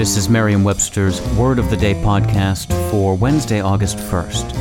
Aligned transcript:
This 0.00 0.16
is 0.16 0.30
Merriam 0.30 0.64
Webster's 0.64 1.20
Word 1.32 1.58
of 1.58 1.68
the 1.68 1.76
Day 1.76 1.92
podcast 1.92 2.68
for 2.90 3.14
Wednesday, 3.14 3.60
August 3.60 3.98
1st. 3.98 4.54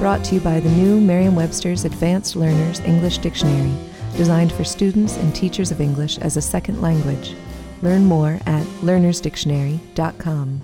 Brought 0.00 0.24
to 0.24 0.36
you 0.36 0.40
by 0.40 0.60
the 0.60 0.70
new 0.70 0.98
Merriam 0.98 1.34
Webster's 1.34 1.84
Advanced 1.84 2.36
Learners 2.36 2.80
English 2.80 3.18
Dictionary, 3.18 3.74
designed 4.16 4.50
for 4.50 4.64
students 4.64 5.18
and 5.18 5.34
teachers 5.34 5.70
of 5.70 5.82
English 5.82 6.16
as 6.20 6.38
a 6.38 6.40
second 6.40 6.80
language. 6.80 7.34
Learn 7.82 8.06
more 8.06 8.40
at 8.46 8.64
learnersdictionary.com. 8.80 10.62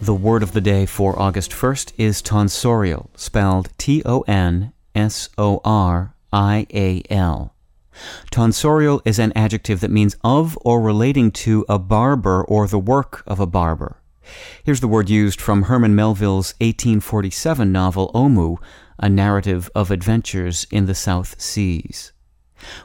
The 0.00 0.14
word 0.14 0.42
of 0.42 0.50
the 0.54 0.60
day 0.60 0.86
for 0.86 1.16
August 1.16 1.52
1st 1.52 1.92
is 1.96 2.20
tonsorial, 2.20 3.10
spelled 3.14 3.68
T 3.78 4.02
O 4.04 4.22
N 4.22 4.72
S 4.92 5.28
O 5.38 5.60
R 5.64 6.16
I 6.32 6.66
A 6.74 7.04
L. 7.10 7.55
Tonsorial 8.30 9.00
is 9.04 9.18
an 9.18 9.32
adjective 9.34 9.80
that 9.80 9.90
means 9.90 10.16
of 10.22 10.58
or 10.62 10.80
relating 10.80 11.30
to 11.32 11.64
a 11.68 11.78
barber 11.78 12.44
or 12.44 12.66
the 12.66 12.78
work 12.78 13.22
of 13.26 13.40
a 13.40 13.46
barber. 13.46 14.00
Here's 14.64 14.80
the 14.80 14.88
word 14.88 15.08
used 15.08 15.40
from 15.40 15.62
Herman 15.62 15.94
Melville's 15.94 16.54
1847 16.60 17.70
novel 17.70 18.10
Omoo, 18.14 18.58
a 18.98 19.08
narrative 19.08 19.70
of 19.74 19.90
adventures 19.90 20.66
in 20.70 20.86
the 20.86 20.94
South 20.94 21.40
Seas. 21.40 22.12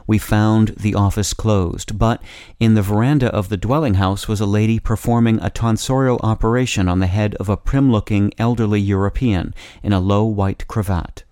We 0.06 0.18
found 0.18 0.68
the 0.76 0.94
office 0.94 1.32
closed, 1.32 1.98
but 1.98 2.22
in 2.60 2.74
the 2.74 2.82
veranda 2.82 3.28
of 3.34 3.48
the 3.48 3.56
dwelling 3.56 3.94
house 3.94 4.28
was 4.28 4.40
a 4.40 4.46
lady 4.46 4.78
performing 4.78 5.40
a 5.40 5.50
tonsorial 5.50 6.20
operation 6.22 6.88
on 6.88 7.00
the 7.00 7.06
head 7.06 7.34
of 7.36 7.48
a 7.48 7.56
prim 7.56 7.90
looking 7.90 8.32
elderly 8.38 8.80
European 8.80 9.54
in 9.82 9.92
a 9.92 10.00
low 10.00 10.24
white 10.24 10.68
cravat. 10.68 11.24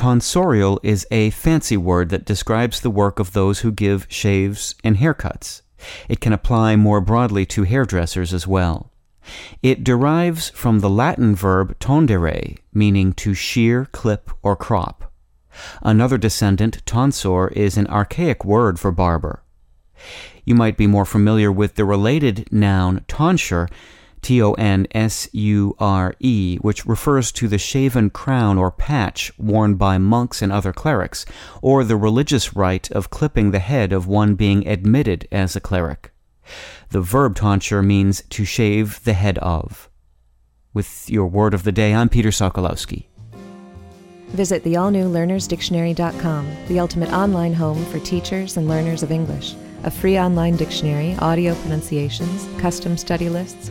Tonsorial 0.00 0.78
is 0.82 1.06
a 1.10 1.28
fancy 1.28 1.76
word 1.76 2.08
that 2.08 2.24
describes 2.24 2.80
the 2.80 2.88
work 2.88 3.18
of 3.18 3.34
those 3.34 3.60
who 3.60 3.70
give 3.70 4.06
shaves 4.08 4.74
and 4.82 4.96
haircuts. 4.96 5.60
It 6.08 6.20
can 6.20 6.32
apply 6.32 6.76
more 6.76 7.02
broadly 7.02 7.44
to 7.44 7.64
hairdressers 7.64 8.32
as 8.32 8.46
well. 8.46 8.90
It 9.62 9.84
derives 9.84 10.48
from 10.48 10.78
the 10.78 10.88
Latin 10.88 11.34
verb 11.34 11.78
tondere, 11.80 12.56
meaning 12.72 13.12
to 13.12 13.34
shear, 13.34 13.88
clip, 13.92 14.30
or 14.42 14.56
crop. 14.56 15.12
Another 15.82 16.16
descendant, 16.16 16.80
tonsor, 16.86 17.48
is 17.48 17.76
an 17.76 17.86
archaic 17.88 18.42
word 18.42 18.80
for 18.80 18.90
barber. 18.90 19.42
You 20.46 20.54
might 20.54 20.78
be 20.78 20.86
more 20.86 21.04
familiar 21.04 21.52
with 21.52 21.74
the 21.74 21.84
related 21.84 22.50
noun 22.50 23.04
tonsure, 23.06 23.68
T 24.22 24.42
O 24.42 24.52
N 24.54 24.86
S 24.92 25.28
U 25.32 25.74
R 25.78 26.14
E, 26.18 26.58
which 26.60 26.86
refers 26.86 27.32
to 27.32 27.48
the 27.48 27.58
shaven 27.58 28.10
crown 28.10 28.58
or 28.58 28.70
patch 28.70 29.32
worn 29.38 29.74
by 29.74 29.98
monks 29.98 30.42
and 30.42 30.52
other 30.52 30.72
clerics, 30.72 31.24
or 31.62 31.84
the 31.84 31.96
religious 31.96 32.54
rite 32.54 32.90
of 32.90 33.10
clipping 33.10 33.50
the 33.50 33.58
head 33.58 33.92
of 33.92 34.06
one 34.06 34.34
being 34.34 34.66
admitted 34.66 35.26
as 35.32 35.56
a 35.56 35.60
cleric. 35.60 36.12
The 36.90 37.00
verb 37.00 37.36
tonsure 37.36 37.82
means 37.82 38.22
to 38.30 38.44
shave 38.44 39.02
the 39.04 39.12
head 39.12 39.38
of. 39.38 39.88
With 40.72 41.08
your 41.08 41.26
word 41.26 41.54
of 41.54 41.64
the 41.64 41.72
day, 41.72 41.94
I'm 41.94 42.08
Peter 42.08 42.30
Sokolowski. 42.30 43.06
Visit 44.28 44.62
the 44.62 44.76
all 44.76 44.92
new 44.92 45.08
learnersdictionary.com, 45.08 46.48
the 46.68 46.78
ultimate 46.78 47.12
online 47.12 47.52
home 47.52 47.84
for 47.86 47.98
teachers 47.98 48.56
and 48.56 48.68
learners 48.68 49.02
of 49.02 49.10
English. 49.10 49.54
A 49.82 49.90
free 49.90 50.18
online 50.18 50.56
dictionary, 50.56 51.16
audio 51.18 51.54
pronunciations, 51.56 52.46
custom 52.60 52.96
study 52.96 53.28
lists, 53.28 53.70